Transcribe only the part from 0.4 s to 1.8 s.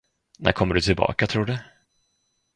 kommer du tillbaka, tror du?